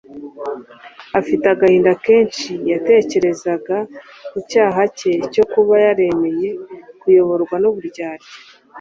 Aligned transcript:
Afite 1.19 1.45
agahinda 1.53 1.91
kenshi 2.05 2.51
yatekerezaga 2.71 3.77
ku 4.31 4.37
cyaha 4.49 4.81
cye 4.97 5.13
cyo 5.33 5.43
kuba 5.51 5.73
yaremeye 5.85 6.49
kuyoborwa 6.99 7.55
n’uburyarya 7.59 8.27